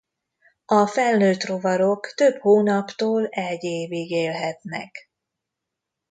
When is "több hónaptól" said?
2.13-3.27